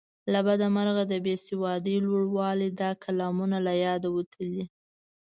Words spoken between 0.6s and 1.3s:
مرغه د